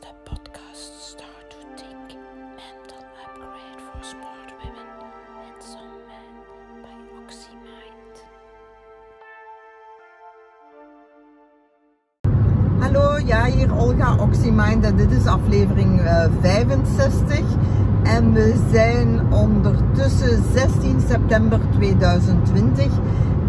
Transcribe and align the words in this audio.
de 0.00 0.08
podcast 0.24 0.92
Start 1.00 1.50
to 1.50 1.56
Think 1.74 2.18
Mental 2.56 3.02
Upgrade 3.24 3.80
for 3.86 4.04
Smart 4.04 4.50
Women 4.60 4.88
and 5.44 5.62
Some 5.62 5.98
Men 6.08 6.34
by 6.82 6.98
OxyMind. 7.20 8.14
Hallo, 12.80 13.18
ja, 13.26 13.44
hier 13.44 13.72
Olga 13.78 14.16
Oxymind 14.16 14.84
en 14.84 14.96
dit 14.96 15.10
is 15.10 15.26
aflevering 15.26 16.00
eh, 16.00 16.24
65. 16.40 17.40
En 18.02 18.32
we 18.32 18.54
zijn 18.72 19.32
ondertussen 19.32 20.42
16 20.52 21.00
september 21.00 21.60
2020. 21.70 22.86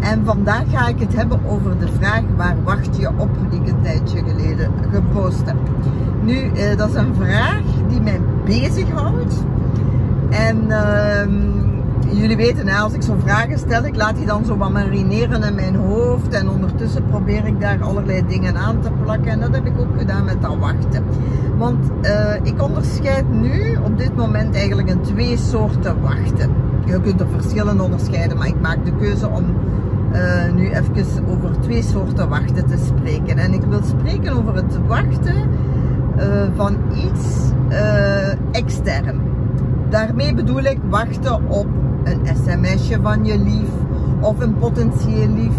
En 0.00 0.24
vandaag 0.24 0.70
ga 0.70 0.88
ik 0.88 1.00
het 1.00 1.14
hebben 1.14 1.40
over 1.46 1.78
de 1.78 1.88
vraag 1.88 2.22
waar 2.36 2.62
wacht 2.62 2.96
je 2.96 3.08
op 3.18 3.30
die 3.50 3.60
ik 3.60 3.68
een 3.68 3.82
tijdje 3.82 4.18
geleden 4.18 4.72
gepost 4.90 5.46
heb. 5.46 5.56
Nu, 6.30 6.50
eh, 6.54 6.76
dat 6.76 6.88
is 6.88 6.94
een 6.94 7.14
vraag 7.14 7.62
die 7.88 8.00
mij 8.00 8.20
bezighoudt. 8.44 9.34
En 10.30 10.70
ehm, 10.70 11.32
jullie 12.18 12.36
weten, 12.36 12.68
hè, 12.68 12.78
als 12.78 12.92
ik 12.92 13.02
zo'n 13.02 13.20
vragen 13.20 13.58
stel, 13.58 13.84
ik 13.84 13.96
laat 13.96 14.16
die 14.16 14.26
dan 14.26 14.44
zo 14.44 14.56
wat 14.56 14.70
marineren 14.70 15.42
in 15.42 15.54
mijn 15.54 15.74
hoofd. 15.74 16.32
En 16.32 16.48
ondertussen 16.48 17.04
probeer 17.04 17.46
ik 17.46 17.60
daar 17.60 17.82
allerlei 17.82 18.26
dingen 18.26 18.56
aan 18.56 18.80
te 18.80 18.90
plakken. 19.02 19.30
En 19.30 19.40
dat 19.40 19.54
heb 19.54 19.66
ik 19.66 19.78
ook 19.78 19.98
gedaan 19.98 20.24
met 20.24 20.42
dat 20.42 20.56
wachten. 20.58 21.04
Want 21.58 21.86
eh, 22.00 22.34
ik 22.42 22.62
onderscheid 22.62 23.30
nu 23.30 23.76
op 23.84 23.98
dit 23.98 24.16
moment 24.16 24.54
eigenlijk 24.54 24.88
in 24.88 25.00
twee 25.00 25.36
soorten 25.36 26.00
wachten. 26.00 26.50
Je 26.84 27.00
kunt 27.00 27.20
er 27.20 27.28
verschillen 27.36 27.80
onderscheiden, 27.80 28.36
maar 28.36 28.48
ik 28.48 28.60
maak 28.60 28.84
de 28.84 28.96
keuze 28.96 29.28
om 29.28 29.44
uh, 30.12 30.52
nu 30.54 30.70
even 30.70 31.28
over 31.28 31.60
twee 31.60 31.82
soorten 31.82 32.28
wachten 32.28 32.66
te 32.66 32.76
spreken. 32.86 33.38
En 33.38 33.52
ik 33.52 33.62
wil 33.62 33.82
spreken 33.82 34.32
over 34.32 34.54
het 34.54 34.78
wachten 34.86 35.36
van 36.56 36.76
iets 36.94 37.50
uh, 37.70 38.28
extern. 38.52 39.20
Daarmee 39.88 40.34
bedoel 40.34 40.62
ik 40.62 40.78
wachten 40.88 41.48
op 41.48 41.66
een 42.04 42.20
sms'je 42.36 42.98
van 43.02 43.24
je 43.24 43.38
lief 43.38 43.68
of 44.20 44.40
een 44.40 44.58
potentieel 44.58 45.28
lief. 45.28 45.54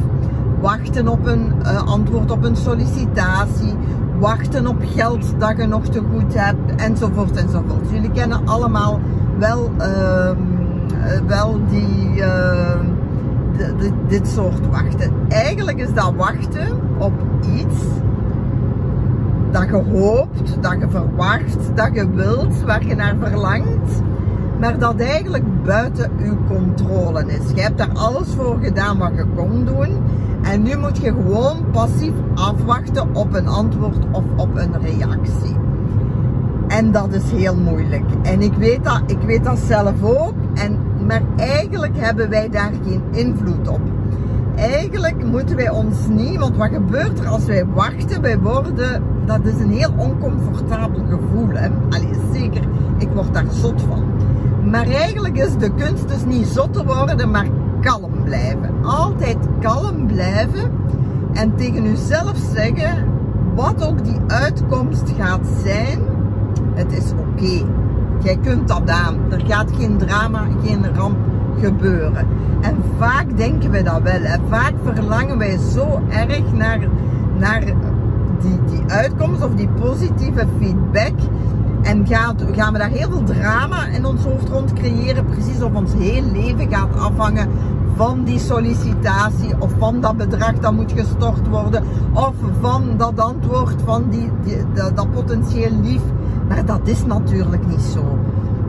Wachten 0.62 1.08
op 1.08 1.26
een 1.26 1.66
antwoord 1.86 2.31
op 2.31 2.44
een 2.44 2.56
sollicitatie. 2.56 3.76
Wachten 4.20 4.68
op 4.68 4.78
geld 4.95 5.40
dat 5.40 5.58
je 5.58 5.66
nog 5.66 5.86
te 5.86 6.02
goed 6.14 6.34
hebt. 6.34 6.81
Enzovoort 6.81 7.36
enzovoort. 7.36 7.90
Jullie 7.92 8.12
kennen 8.12 8.48
allemaal 8.48 9.00
wel, 9.38 9.72
ehm, 9.78 10.38
wel 11.28 11.59
die 11.70 12.23
dit 14.08 14.28
soort 14.28 14.68
wachten. 14.70 15.12
Eigenlijk 15.30 15.80
is 15.80 15.94
dat 15.94 16.14
wachten 16.16 16.68
op 16.98 17.14
iets 17.56 17.75
je 19.72 19.98
hoopt, 19.98 20.58
dat 20.62 20.76
je 20.80 20.88
verwacht, 20.90 21.76
dat 21.76 21.90
je 21.94 22.10
wilt, 22.10 22.62
waar 22.62 22.86
je 22.86 22.96
naar 22.96 23.16
verlangt, 23.20 24.02
maar 24.60 24.80
dat 24.80 25.00
eigenlijk 25.00 25.64
buiten 25.64 26.12
je 26.18 26.36
controle 26.48 27.26
is. 27.26 27.52
Je 27.56 27.62
hebt 27.62 27.78
daar 27.78 27.94
alles 27.94 28.28
voor 28.38 28.58
gedaan 28.62 28.98
wat 28.98 29.12
je 29.16 29.26
kon 29.36 29.66
doen 29.66 29.98
en 30.42 30.62
nu 30.62 30.78
moet 30.78 30.98
je 30.98 31.12
gewoon 31.12 31.66
passief 31.72 32.14
afwachten 32.36 33.16
op 33.16 33.34
een 33.34 33.48
antwoord 33.48 34.06
of 34.12 34.24
op 34.36 34.56
een 34.56 34.82
reactie. 34.82 35.56
En 36.68 36.92
dat 36.92 37.14
is 37.14 37.32
heel 37.32 37.56
moeilijk. 37.56 38.06
En 38.22 38.42
ik 38.42 38.54
weet 38.54 38.84
dat, 38.84 39.02
ik 39.06 39.20
weet 39.26 39.44
dat 39.44 39.60
zelf 39.60 40.04
ook. 40.04 40.34
En 40.54 40.78
maar 41.08 41.22
eigenlijk 41.38 41.98
hebben 41.98 42.30
wij 42.30 42.50
daar 42.50 42.72
geen 42.84 43.04
invloed 43.12 43.68
op. 43.68 43.82
Eigenlijk 44.56 45.26
moeten 45.26 45.56
wij 45.56 45.70
ons 45.70 46.08
niet, 46.08 46.38
want 46.40 46.58
wat 46.58 46.70
gebeurt 46.70 47.20
er 47.20 47.28
als 47.28 47.46
wij 47.46 47.66
wachten? 47.66 48.22
Wij 48.22 48.40
worden, 48.40 49.04
dat 49.32 49.46
is 49.46 49.60
een 49.60 49.72
heel 49.72 49.94
oncomfortabel 49.98 51.04
gevoel. 51.10 51.50
Hè? 51.50 51.70
Allee, 51.90 52.14
zeker, 52.34 52.62
ik 52.98 53.08
word 53.14 53.34
daar 53.34 53.46
zot 53.50 53.82
van. 53.82 54.04
Maar 54.70 54.88
eigenlijk 54.88 55.38
is 55.38 55.58
de 55.58 55.72
kunst 55.74 56.08
dus 56.08 56.26
niet 56.26 56.48
zot 56.48 56.74
te 56.74 56.86
worden, 56.86 57.32
maar 57.32 57.48
kalm 57.81 58.24
blijven. 58.24 58.69
Altijd 58.84 59.38
kalm 59.59 60.08
blijven 60.08 60.72
en 61.34 61.56
tegen 61.56 61.86
uzelf 61.86 62.38
zeggen, 62.53 63.06
wat 63.56 63.88
ook 63.88 64.03
die 64.03 64.19
uitkomst 64.28 65.09
gaat 65.18 65.48
zijn, 65.63 66.00
het 66.74 66.92
is 66.92 67.12
oké. 67.12 67.66
Jij 68.24 68.38
kunt 68.42 68.68
dat 68.68 68.90
aan. 68.90 69.18
Er 69.30 69.42
gaat 69.48 69.69
geen 69.78 69.98
drama, 69.98 70.48
geen 70.63 70.96
ramp 70.96 71.18
gebeuren. 71.59 72.28
En 72.62 72.75
vaak 72.98 73.38
denken 73.38 73.72
we 73.72 73.84
dat 73.84 74.02
wel. 74.02 74.22
En 74.22 74.42
vaak 74.50 74.74
verlangen 74.84 75.38
wij 75.38 75.58
zo 75.74 76.02
erg 76.09 76.53
naar, 76.53 76.80
naar 77.38 77.63
die, 78.41 78.59
die 78.69 78.91
uitkomst 78.91 79.44
of 79.44 79.56
die 79.56 79.69
positieve 79.69 80.46
feedback. 80.59 81.13
En 81.81 82.07
gaan, 82.07 82.38
gaan 82.52 82.74
we 82.74 82.79
daar 82.79 82.90
heel 82.90 83.09
veel 83.09 83.24
drama 83.24 83.85
in 83.85 84.06
ons 84.06 84.24
hoofd 84.24 84.50
rond 84.50 84.74
creëren. 84.74 85.25
Precies 85.25 85.62
of 85.62 85.74
ons 85.74 85.94
heel 85.94 86.24
leven 86.34 86.69
gaat 86.69 87.00
afhangen 87.00 87.50
van 87.96 88.24
die 88.24 88.40
sollicitatie 88.40 89.53
of 89.59 89.72
van 89.78 90.01
dat 90.01 90.18
bedrag 90.18 90.53
dat 90.53 90.74
moet 90.74 90.91
gestort 90.91 91.47
worden. 91.47 91.84
Of 92.13 92.34
van 92.59 92.84
dat 92.97 93.19
antwoord 93.19 93.81
van 93.85 94.09
die, 94.09 94.30
die 94.44 94.57
dat, 94.74 95.12
potentieel 95.12 95.72
lief 95.81 96.01
maar 96.51 96.66
dat 96.66 96.80
is 96.84 97.06
natuurlijk 97.06 97.68
niet 97.68 97.81
zo. 97.81 98.19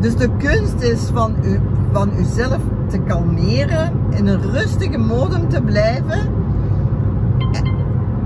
Dus 0.00 0.16
de 0.16 0.28
kunst 0.38 0.81
is 0.81 1.00
van, 1.12 1.34
u, 1.43 1.61
van 1.93 2.11
uzelf 2.19 2.61
te 2.88 2.99
kalmeren, 2.99 3.93
in 4.11 4.27
een 4.27 4.50
rustige 4.50 4.99
modem 4.99 5.49
te 5.49 5.62
blijven. 5.62 6.19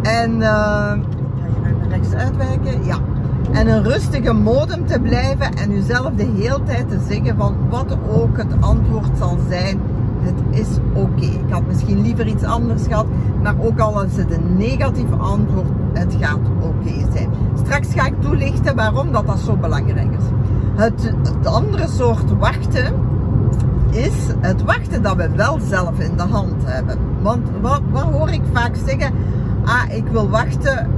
En 0.02 0.40
uh, 0.40 0.92
uitwijken? 2.14 2.84
Ja. 2.84 2.98
En 3.52 3.68
een 3.68 3.82
rustige 3.82 4.32
modem 4.32 4.86
te 4.86 5.00
blijven 5.00 5.54
en 5.54 5.72
uzelf 5.72 6.10
de 6.16 6.30
hele 6.36 6.62
tijd 6.62 6.88
te 6.88 6.98
zeggen 7.08 7.36
van 7.36 7.56
wat 7.68 7.96
ook 8.08 8.36
het 8.36 8.52
antwoord 8.60 9.18
zal 9.18 9.38
zijn, 9.48 9.80
het 10.20 10.58
is 10.60 10.66
oké. 10.92 11.24
Ik 11.24 11.50
had 11.50 11.66
misschien 11.66 12.02
liever 12.02 12.26
iets 12.26 12.44
anders 12.44 12.82
gehad, 12.86 13.06
maar 13.42 13.54
ook 13.58 13.78
al 13.78 14.02
is 14.02 14.16
het 14.16 14.32
een 14.32 14.56
negatief 14.56 15.18
antwoord, 15.18 15.68
het 15.92 16.16
gaat 16.20 16.40
oké 16.60 17.12
zijn. 17.12 17.30
Straks 17.64 17.88
ga 17.92 18.06
ik 18.06 18.20
toelichten 18.20 18.76
waarom 18.76 19.12
dat, 19.12 19.26
dat 19.26 19.38
zo 19.38 19.56
belangrijk 19.56 20.10
is. 20.10 20.24
Het, 20.74 21.12
het 21.22 21.46
andere 21.46 21.88
soort 21.88 22.38
wachten 22.38 22.94
is 23.90 24.14
het 24.40 24.62
wachten 24.62 25.02
dat 25.02 25.16
we 25.16 25.28
wel 25.28 25.58
zelf 25.68 25.98
in 25.98 26.16
de 26.16 26.22
hand 26.22 26.54
hebben. 26.64 26.98
Want 27.22 27.48
wat, 27.60 27.80
wat 27.90 28.02
hoor 28.02 28.30
ik 28.30 28.42
vaak 28.52 28.76
zeggen? 28.86 29.12
Ah, 29.64 29.96
ik 29.96 30.06
wil 30.06 30.28
wachten, 30.28 30.90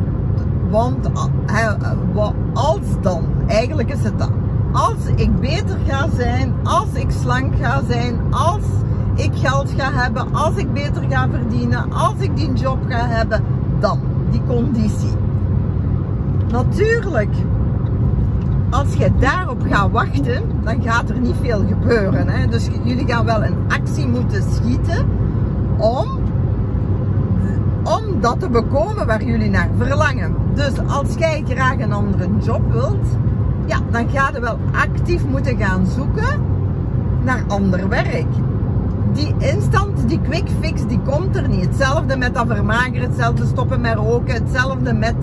want 0.70 1.08
uh, 1.46 2.28
als 2.52 2.80
dan, 3.00 3.24
eigenlijk 3.46 3.92
is 3.92 4.04
het 4.04 4.18
dat. 4.18 4.30
Als 4.72 5.06
ik 5.16 5.40
beter 5.40 5.78
ga 5.86 6.08
zijn, 6.16 6.54
als 6.62 6.92
ik 6.92 7.10
slank 7.10 7.54
ga 7.60 7.82
zijn, 7.88 8.20
als 8.30 8.62
ik 9.14 9.30
geld 9.34 9.70
ga 9.76 9.92
hebben, 9.92 10.34
als 10.34 10.56
ik 10.56 10.72
beter 10.72 11.02
ga 11.08 11.28
verdienen, 11.30 11.92
als 11.92 12.14
ik 12.18 12.36
die 12.36 12.52
job 12.52 12.78
ga 12.88 13.06
hebben, 13.06 13.44
dan 13.80 14.00
die 14.30 14.42
conditie. 14.46 15.16
Natuurlijk, 16.50 17.34
als 18.70 18.94
je 18.94 19.10
daarop 19.18 19.62
gaat 19.70 19.90
wachten, 19.90 20.42
dan 20.64 20.82
gaat 20.82 21.08
er 21.08 21.20
niet 21.20 21.34
veel 21.42 21.64
gebeuren. 21.68 22.28
Hè? 22.28 22.46
Dus 22.46 22.68
jullie 22.84 23.06
gaan 23.06 23.24
wel 23.24 23.44
een 23.44 23.56
actie 23.68 24.08
moeten 24.08 24.42
schieten 24.52 25.06
om, 25.76 26.06
om 27.96 28.20
dat 28.20 28.40
te 28.40 28.48
bekomen 28.48 29.06
waar 29.06 29.24
jullie 29.24 29.50
naar 29.50 29.68
verlangen. 29.76 30.34
Dus 30.54 30.72
als 30.86 31.14
jij 31.18 31.44
graag 31.48 31.78
een 31.78 31.92
andere 31.92 32.28
job 32.40 32.72
wilt, 32.72 33.06
ja, 33.66 33.78
dan 33.90 34.08
ga 34.08 34.30
je 34.32 34.40
wel 34.40 34.58
actief 34.72 35.26
moeten 35.26 35.56
gaan 35.56 35.86
zoeken 35.86 36.40
naar 37.24 37.44
ander 37.48 37.88
werk 37.88 38.26
die 39.18 39.34
instant, 39.38 40.08
die 40.08 40.20
quick 40.20 40.48
fix, 40.60 40.86
die 40.86 41.00
komt 41.00 41.36
er 41.36 41.48
niet. 41.48 41.64
Hetzelfde 41.64 42.16
met 42.16 42.34
dat 42.34 42.46
vermageren, 42.46 43.02
hetzelfde 43.02 43.46
stoppen 43.46 43.80
met 43.80 43.94
roken, 43.94 44.34
hetzelfde 44.34 44.92
met, 44.92 45.16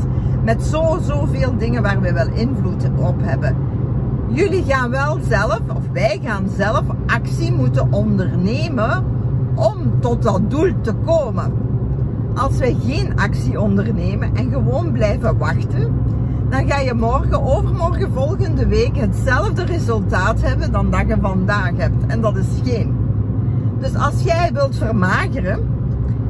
met 0.44 0.64
zo, 0.64 0.98
zoveel 1.02 1.58
dingen 1.58 1.82
waar 1.82 2.02
we 2.02 2.14
wel 2.14 2.28
invloed 2.28 2.90
op 2.96 3.16
hebben. 3.22 3.56
Jullie 4.28 4.64
gaan 4.64 4.90
wel 4.90 5.20
zelf, 5.28 5.60
of 5.68 5.84
wij 5.94 6.20
gaan 6.24 6.46
zelf 6.58 6.84
actie 7.06 7.54
moeten 7.54 7.94
ondernemen 7.94 9.04
om 9.56 10.00
tot 10.00 10.24
dat 10.24 10.50
doel 10.50 10.72
te 10.82 10.94
komen. 10.94 11.54
Als 12.46 12.58
wij 12.58 12.76
geen 12.86 13.18
actie 13.18 13.60
ondernemen 13.60 14.36
en 14.36 14.52
gewoon 14.52 14.92
blijven 14.92 15.38
wachten, 15.38 15.94
dan 16.50 16.68
ga 16.68 16.80
je 16.80 16.94
morgen, 16.94 17.44
overmorgen, 17.44 18.12
volgende 18.14 18.68
week 18.68 18.96
hetzelfde 18.96 19.64
resultaat 19.64 20.42
hebben 20.42 20.72
dan 20.72 20.92
dat 20.92 21.08
je 21.08 21.18
vandaag 21.22 21.72
hebt. 21.78 22.06
En 22.08 22.22
dat 22.22 22.38
is 22.38 22.46
geen 22.64 22.96
dus 23.80 23.96
als 23.96 24.24
jij 24.24 24.50
wilt 24.54 24.78
vermageren 24.78 25.60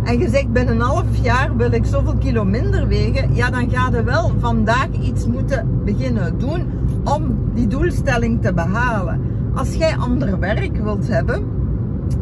en 0.04 0.20
je 0.20 0.30
zegt 0.30 0.52
binnen 0.52 0.76
een 0.76 0.82
half 0.82 1.06
jaar 1.22 1.56
wil 1.56 1.72
ik 1.72 1.86
zoveel 1.86 2.16
kilo 2.16 2.46
minder 2.46 2.88
wegen, 2.88 3.36
ja 3.36 3.50
dan 3.50 3.70
ga 3.70 3.90
je 3.92 4.04
wel 4.04 4.32
vandaag 4.40 4.88
iets 5.02 5.26
moeten 5.26 5.82
beginnen 5.86 6.40
doen 6.40 6.72
om 7.04 7.36
die 7.54 7.68
doelstelling 7.68 8.42
te 8.42 8.54
behalen. 8.54 9.22
Als 9.56 9.74
jij 9.74 9.98
ander 9.98 10.40
werk 10.40 10.78
wilt 10.78 11.08
hebben, 11.08 11.46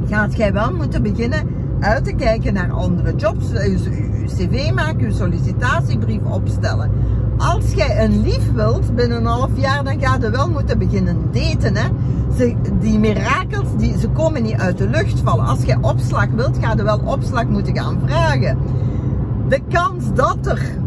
gaat 0.09 0.37
jij 0.37 0.53
wel 0.53 0.73
moeten 0.73 1.01
beginnen 1.01 1.47
uit 1.83 2.03
te 2.03 2.13
kijken 2.13 2.53
naar 2.53 2.71
andere 2.71 3.15
jobs, 3.15 3.49
je 3.49 4.23
cv 4.25 4.73
maken, 4.73 5.07
je 5.07 5.13
sollicitatiebrief 5.13 6.21
opstellen. 6.23 6.91
als 7.37 7.73
jij 7.73 8.03
een 8.03 8.21
lief 8.21 8.51
wilt 8.51 8.95
binnen 8.95 9.17
een 9.17 9.25
half 9.25 9.49
jaar, 9.55 9.83
dan 9.83 10.01
ga 10.01 10.17
je 10.21 10.29
wel 10.29 10.49
moeten 10.49 10.77
beginnen 10.77 11.17
daten. 11.31 11.75
Hè? 11.75 11.87
Ze, 12.37 12.55
die 12.79 12.99
mirakels, 12.99 13.67
die, 13.77 13.97
ze 13.99 14.09
komen 14.09 14.43
niet 14.43 14.57
uit 14.57 14.77
de 14.77 14.89
lucht 14.89 15.19
vallen. 15.19 15.45
Als 15.45 15.63
jij 15.63 15.77
opslag 15.81 16.27
wilt, 16.27 16.57
ga 16.61 16.73
je 16.75 16.83
wel 16.83 17.01
opslag 17.05 17.45
moeten 17.45 17.75
gaan 17.77 17.99
vragen. 18.05 18.57
De 19.47 19.59
kans 19.69 20.13
dat 20.13 20.37
er 20.47 20.81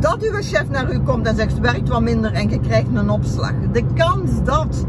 dat 0.00 0.22
uw 0.22 0.40
chef 0.40 0.68
naar 0.68 0.92
u 0.92 0.98
komt 0.98 1.26
en 1.26 1.36
zegt 1.36 1.58
werkt 1.58 1.88
wat 1.88 2.00
minder 2.00 2.32
en 2.32 2.50
je 2.50 2.60
krijgt 2.60 2.88
een 2.94 3.10
opslag. 3.10 3.52
De 3.72 3.84
kans 3.94 4.30
dat 4.44 4.86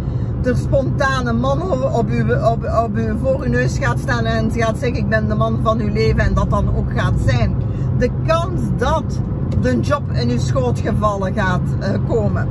spontaan 0.52 1.28
een 1.28 1.40
man 1.40 1.62
op 1.94 2.10
uw, 2.10 2.36
op, 2.36 2.84
op 2.84 2.96
uw, 2.96 3.18
voor 3.18 3.40
uw 3.40 3.50
neus 3.50 3.78
gaat 3.78 4.00
staan 4.00 4.26
en 4.26 4.52
gaat 4.52 4.78
zeggen 4.78 4.98
ik 4.98 5.10
ben 5.10 5.28
de 5.28 5.36
man 5.36 5.60
van 5.64 5.80
uw 5.80 5.92
leven 5.92 6.24
en 6.24 6.34
dat 6.34 6.50
dan 6.50 6.76
ook 6.76 6.92
gaat 6.96 7.14
zijn. 7.26 7.56
De 7.98 8.10
kans 8.26 8.62
dat 8.78 9.22
de 9.62 9.80
job 9.80 10.12
in 10.12 10.30
uw 10.30 10.40
schoot 10.40 10.80
gevallen 10.80 11.34
gaat 11.34 11.62
uh, 11.80 11.88
komen, 12.08 12.48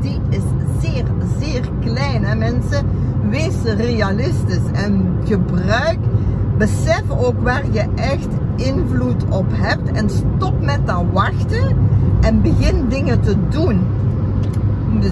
die 0.00 0.20
is 0.28 0.42
zeer, 0.80 1.04
zeer 1.40 1.62
klein 1.80 2.24
hè 2.24 2.34
mensen. 2.34 2.86
Wees 3.30 3.62
realistisch 3.62 4.70
en 4.72 5.16
gebruik, 5.24 5.98
besef 6.58 7.02
ook 7.18 7.42
waar 7.42 7.64
je 7.70 7.84
echt 7.94 8.28
invloed 8.56 9.24
op 9.28 9.46
hebt 9.50 9.90
en 9.92 10.10
stop 10.10 10.60
met 10.60 10.86
dat 10.86 11.02
wachten 11.12 11.76
en 12.20 12.42
begin 12.42 12.88
dingen 12.88 13.20
te 13.20 13.34
doen. 13.48 13.80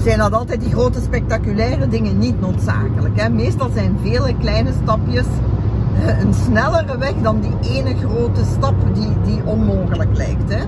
Zijn 0.03 0.19
dat 0.19 0.33
altijd 0.33 0.61
die 0.61 0.71
grote 0.71 1.01
spectaculaire 1.01 1.89
dingen 1.89 2.19
niet 2.19 2.41
noodzakelijk. 2.41 3.21
Hè. 3.21 3.29
Meestal 3.29 3.71
zijn 3.75 3.99
vele 4.03 4.35
kleine 4.39 4.71
stapjes 4.83 5.27
eh, 6.07 6.21
een 6.21 6.35
snellere 6.35 6.99
weg 6.99 7.15
dan 7.23 7.41
die 7.41 7.71
ene 7.73 7.95
grote 7.97 8.45
stap 8.45 8.75
die, 8.95 9.13
die 9.25 9.43
onmogelijk 9.45 10.17
lijkt. 10.17 10.55
Hè. 10.55 10.65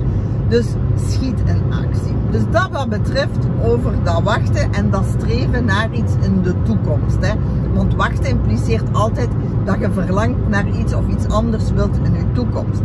Dus 0.49 0.67
schiet 1.09 1.39
in 1.45 1.73
actie. 1.73 2.15
Dus 2.31 2.43
dat 2.51 2.69
wat 2.71 2.89
betreft 2.89 3.39
over 3.65 3.93
dat 4.05 4.23
wachten 4.23 4.73
en 4.73 4.91
dat 4.91 5.05
streven 5.19 5.65
naar 5.65 5.93
iets 5.93 6.13
in 6.21 6.43
de 6.43 6.55
toekomst. 6.63 7.17
Hè. 7.21 7.35
Want 7.75 7.95
wachten 7.95 8.31
impliceert 8.31 8.93
altijd 8.93 9.29
dat 9.65 9.77
je 9.81 9.91
verlangt 9.91 10.49
naar 10.49 10.69
iets 10.69 10.95
of 10.95 11.09
iets 11.09 11.29
anders 11.29 11.73
wilt 11.73 11.97
in 11.97 12.13
je 12.13 12.33
toekomst. 12.33 12.81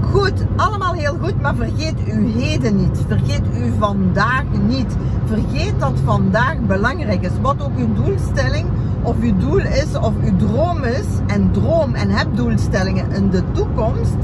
Goed, 0.00 0.45
allemaal 0.56 0.92
heel 0.92 1.16
goed, 1.22 1.40
maar 1.42 1.54
vergeet 1.54 1.94
uw 2.06 2.38
heden 2.38 2.76
niet. 2.76 3.04
Vergeet 3.08 3.42
uw 3.54 3.72
vandaag 3.78 4.44
niet. 4.66 4.96
Vergeet 5.24 5.80
dat 5.80 6.00
vandaag 6.04 6.58
belangrijk 6.66 7.22
is. 7.22 7.40
Wat 7.42 7.62
ook 7.62 7.76
uw 7.76 7.92
doelstelling 7.92 8.66
of 9.02 9.16
uw 9.20 9.36
doel 9.36 9.58
is 9.58 9.96
of 9.96 10.12
uw 10.24 10.36
droom 10.36 10.84
is. 10.84 11.06
En 11.26 11.50
droom 11.50 11.94
en 11.94 12.10
heb 12.10 12.26
doelstellingen 12.34 13.12
in 13.12 13.30
de 13.30 13.42
toekomst. 13.52 14.16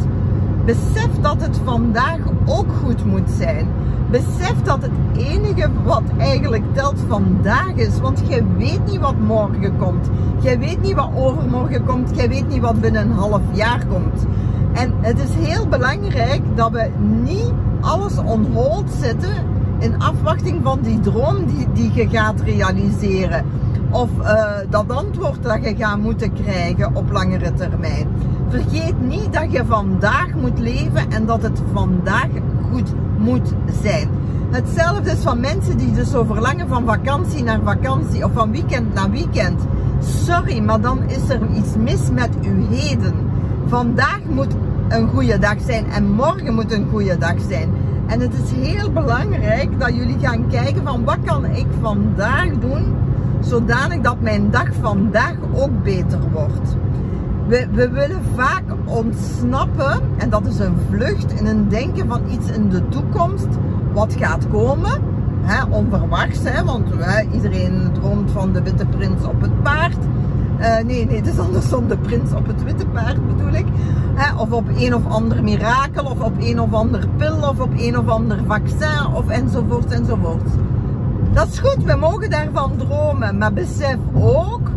Besef 0.65 1.09
dat 1.21 1.41
het 1.41 1.61
vandaag 1.65 2.19
ook 2.47 2.73
goed 2.85 3.05
moet 3.05 3.31
zijn. 3.39 3.67
Besef 4.11 4.63
dat 4.63 4.83
het 4.83 4.91
enige 5.17 5.69
wat 5.85 6.03
eigenlijk 6.19 6.65
telt 6.75 6.99
vandaag 7.09 7.75
is. 7.75 8.01
Want 8.01 8.23
jij 8.29 8.45
weet 8.57 8.91
niet 8.91 9.01
wat 9.01 9.19
morgen 9.19 9.77
komt. 9.79 10.11
Jij 10.41 10.59
weet 10.59 10.83
niet 10.83 10.95
wat 10.95 11.11
overmorgen 11.15 11.85
komt. 11.85 12.17
Jij 12.17 12.29
weet 12.29 12.49
niet 12.49 12.61
wat 12.61 12.81
binnen 12.81 13.03
een 13.03 13.17
half 13.17 13.41
jaar 13.53 13.87
komt. 13.87 14.27
En 14.73 14.93
het 15.01 15.19
is 15.19 15.47
heel 15.49 15.69
belangrijk 15.69 16.43
dat 16.55 16.71
we 16.71 16.91
niet 17.23 17.53
alles 17.81 18.19
on 18.19 18.47
hold 18.53 18.91
zetten 19.01 19.35
in 19.79 20.03
afwachting 20.03 20.61
van 20.63 20.79
die 20.83 21.01
droom 21.01 21.47
die, 21.47 21.67
die 21.73 21.93
je 21.95 22.09
gaat 22.09 22.41
realiseren. 22.41 23.45
Of 23.91 24.09
uh, 24.21 24.45
dat 24.71 24.85
antwoord 24.89 25.43
dat 25.43 25.65
je 25.65 25.75
gaat 25.77 25.99
moeten 25.99 26.33
krijgen 26.33 26.95
op 26.95 27.11
langere 27.11 27.53
termijn. 27.53 28.09
Vergeet 28.49 29.01
niet 29.01 29.33
dat 29.33 29.53
je 29.53 29.65
vandaag 29.65 30.35
moet 30.35 30.59
leven 30.59 31.11
en 31.11 31.27
dat 31.27 31.43
het 31.43 31.61
vandaag 31.73 32.29
goed 32.71 32.93
moet 33.19 33.53
zijn. 33.83 34.09
Hetzelfde 34.51 35.11
is 35.11 35.23
van 35.23 35.41
mensen 35.41 35.77
die 35.77 35.93
dus 35.93 36.11
zo 36.11 36.25
verlangen 36.25 36.69
van 36.69 36.85
vakantie 36.87 37.43
naar 37.43 37.61
vakantie 37.65 38.25
of 38.25 38.31
van 38.33 38.51
weekend 38.51 38.95
naar 38.95 39.11
weekend. 39.11 39.61
Sorry, 39.99 40.59
maar 40.59 40.81
dan 40.81 41.03
is 41.03 41.29
er 41.29 41.41
iets 41.55 41.77
mis 41.77 42.11
met 42.11 42.31
uw 42.43 42.69
heden. 42.69 43.15
Vandaag 43.73 44.21
moet 44.29 44.55
een 44.89 45.09
goede 45.09 45.39
dag 45.39 45.57
zijn 45.67 45.87
en 45.91 46.11
morgen 46.11 46.55
moet 46.55 46.73
een 46.73 46.89
goede 46.91 47.19
dag 47.19 47.35
zijn. 47.49 47.71
En 48.07 48.21
het 48.21 48.33
is 48.33 48.69
heel 48.69 48.93
belangrijk 48.93 49.81
dat 49.81 49.95
jullie 49.95 50.19
gaan 50.19 50.49
kijken 50.49 50.83
van 50.83 51.05
wat 51.05 51.19
kan 51.25 51.45
ik 51.45 51.67
vandaag 51.81 52.51
doen 52.59 52.95
zodanig 53.41 54.01
dat 54.01 54.21
mijn 54.21 54.51
dag 54.51 54.69
vandaag 54.81 55.35
ook 55.55 55.83
beter 55.83 56.19
wordt. 56.33 56.77
We, 57.49 57.67
we, 57.73 57.91
willen 57.91 58.21
vaak 58.35 58.63
ontsnappen, 58.85 60.01
en 60.17 60.31
dat 60.31 60.47
is 60.47 60.59
een 60.59 60.77
vlucht, 60.91 61.33
in 61.33 61.47
een 61.47 61.69
denken 61.69 62.09
van 62.09 62.21
iets 62.31 62.51
in 62.51 62.69
de 62.69 62.89
toekomst, 62.89 63.49
wat 63.93 64.15
gaat 64.19 64.49
komen. 64.51 65.01
Onverwachts, 65.71 66.41
hè, 66.43 66.65
want 66.65 66.89
iedereen 67.33 67.91
droomt 67.93 68.31
van 68.31 68.53
de 68.53 68.63
witte 68.63 68.87
prins 68.87 69.25
op 69.25 69.41
het 69.41 69.63
paard. 69.63 69.99
Uh, 70.63 70.75
nee, 70.85 71.07
nee, 71.07 71.17
het 71.17 71.27
is 71.27 71.39
andersom 71.39 71.89
de 71.89 71.97
prins 71.97 72.33
op 72.33 72.47
het 72.47 72.65
witte 72.65 72.87
paard 72.87 73.27
bedoel 73.27 73.53
ik. 73.53 73.67
Hè, 74.15 74.41
of 74.41 74.53
op 74.53 74.65
een 74.77 74.95
of 74.95 75.07
ander 75.09 75.43
mirakel, 75.43 76.05
of 76.05 76.21
op 76.21 76.33
een 76.39 76.61
of 76.61 76.73
ander 76.73 77.09
pil, 77.17 77.37
of 77.37 77.61
op 77.61 77.73
een 77.77 77.99
of 77.99 78.09
ander 78.09 78.39
vaccin, 78.47 79.15
of 79.15 79.29
enzovoort 79.29 79.93
enzovoort. 79.93 80.49
Dat 81.33 81.49
is 81.49 81.59
goed, 81.59 81.85
we 81.85 81.97
mogen 81.97 82.31
daarvan 82.31 82.73
dromen, 82.77 83.39
maar 83.39 83.53
besef 83.53 83.97
ook 84.15 84.71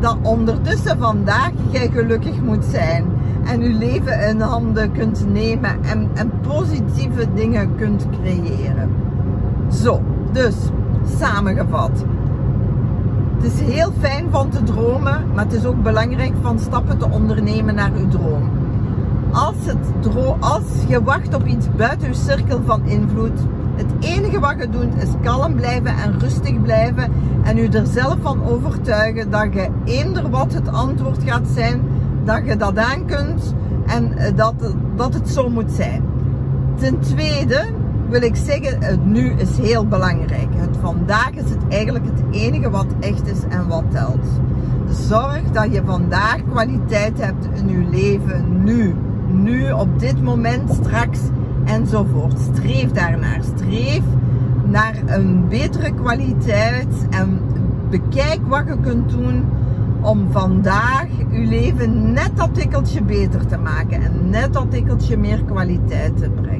dat 0.00 0.16
ondertussen 0.22 0.98
vandaag 0.98 1.50
jij 1.70 1.88
gelukkig 1.88 2.40
moet 2.40 2.64
zijn. 2.64 3.04
En 3.44 3.62
je 3.62 3.72
leven 3.72 4.28
in 4.28 4.40
handen 4.40 4.92
kunt 4.92 5.26
nemen 5.32 5.82
en, 5.82 6.08
en 6.14 6.32
positieve 6.40 7.26
dingen 7.34 7.74
kunt 7.76 8.06
creëren. 8.20 8.90
Zo, 9.72 10.02
dus 10.32 10.54
samengevat. 11.18 12.04
Het 13.40 13.52
is 13.52 13.60
heel 13.74 13.92
fijn 14.00 14.26
van 14.30 14.48
te 14.50 14.62
dromen, 14.62 15.26
maar 15.34 15.44
het 15.44 15.52
is 15.52 15.64
ook 15.64 15.82
belangrijk 15.82 16.32
van 16.42 16.58
stappen 16.58 16.98
te 16.98 17.10
ondernemen 17.10 17.74
naar 17.74 17.92
uw 17.92 18.08
droom. 18.08 18.50
Als, 19.32 19.54
het 19.64 20.88
je 20.88 21.02
wacht 21.02 21.34
op 21.34 21.46
iets 21.46 21.66
buiten 21.76 22.08
je 22.08 22.14
cirkel 22.14 22.60
van 22.64 22.86
invloed, 22.86 23.38
het 23.74 23.92
enige 24.00 24.40
wat 24.40 24.54
je 24.58 24.68
doet 24.68 25.02
is 25.02 25.08
kalm 25.22 25.54
blijven 25.54 25.96
en 25.96 26.18
rustig 26.18 26.62
blijven 26.62 27.12
en 27.42 27.58
u 27.58 27.66
er 27.66 27.86
zelf 27.86 28.16
van 28.22 28.44
overtuigen 28.44 29.30
dat 29.30 29.54
je 29.54 29.68
eender 29.84 30.30
wat 30.30 30.52
het 30.52 30.68
antwoord 30.68 31.22
gaat 31.24 31.46
zijn, 31.54 31.82
dat 32.24 32.40
je 32.44 32.56
dat 32.56 32.78
aan 32.78 33.06
kunt 33.06 33.54
en 33.86 34.18
eh, 34.18 34.36
dat, 34.36 34.54
dat 34.96 35.14
het 35.14 35.28
zo 35.28 35.48
moet 35.48 35.70
zijn. 35.70 36.02
Ten 36.76 37.00
tweede 37.00 37.66
wil 38.08 38.22
ik 38.22 38.36
zeggen, 38.36 38.82
het 38.82 39.04
nu 39.04 39.30
is 39.30 39.58
heel 39.58 39.86
belangrijk. 39.86 40.48
Het 40.50 40.76
vandaag 40.80 41.30
is 41.30 41.50
het 41.50 41.68
eigenlijk 41.68 42.04
het 42.04 42.22
enige 42.30 42.70
wat 42.70 42.86
echt 43.00 43.26
is 43.26 43.42
en 43.48 43.68
wat 43.68 43.84
telt. 43.90 44.26
Zorg 44.90 45.42
dat 45.52 45.74
je 45.74 45.82
vandaag 45.84 46.36
kwaliteit 46.50 47.20
hebt 47.20 47.48
in 47.54 47.68
je 47.68 47.88
leven 47.90 48.62
nu. 48.64 48.94
Nu, 49.30 49.70
op 49.70 49.98
dit 49.98 50.22
moment, 50.22 50.72
straks 50.72 51.18
enzovoort. 51.64 52.38
Streef 52.54 52.90
daarnaar. 52.90 53.40
Streef 53.56 54.02
naar 54.64 54.94
een 55.06 55.48
betere 55.48 55.94
kwaliteit 55.94 57.06
en 57.10 57.40
bekijk 57.90 58.40
wat 58.46 58.66
je 58.66 58.76
kunt 58.80 59.10
doen 59.10 59.44
om 60.00 60.26
vandaag 60.30 61.06
je 61.30 61.38
leven 61.38 62.12
net 62.12 62.30
dat 62.34 62.54
tikkeltje 62.54 63.02
beter 63.02 63.46
te 63.46 63.58
maken 63.58 64.02
en 64.02 64.30
net 64.30 64.52
dat 64.52 64.70
tikkeltje 64.70 65.16
meer 65.16 65.44
kwaliteit 65.44 66.16
te 66.16 66.30
brengen. 66.30 66.57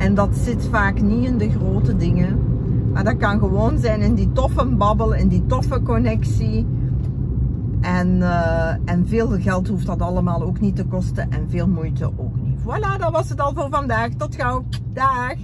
En 0.00 0.14
dat 0.14 0.36
zit 0.36 0.68
vaak 0.70 1.00
niet 1.00 1.24
in 1.24 1.38
de 1.38 1.50
grote 1.50 1.96
dingen, 1.96 2.38
maar 2.92 3.04
dat 3.04 3.16
kan 3.16 3.38
gewoon 3.38 3.78
zijn 3.78 4.00
in 4.00 4.14
die 4.14 4.32
toffe 4.32 4.66
babbel, 4.66 5.14
in 5.14 5.28
die 5.28 5.46
toffe 5.46 5.82
connectie. 5.82 6.66
En, 7.80 8.08
uh, 8.16 8.74
en 8.84 9.08
veel 9.08 9.28
geld 9.28 9.68
hoeft 9.68 9.86
dat 9.86 10.02
allemaal 10.02 10.42
ook 10.42 10.60
niet 10.60 10.76
te 10.76 10.84
kosten 10.84 11.30
en 11.30 11.46
veel 11.50 11.68
moeite 11.68 12.04
ook 12.04 12.36
niet. 12.36 12.60
Voilà, 12.60 12.98
dat 12.98 13.12
was 13.12 13.28
het 13.28 13.40
al 13.40 13.52
voor 13.54 13.68
vandaag. 13.70 14.08
Tot 14.08 14.34
gauw. 14.34 14.64
Dag. 14.92 15.34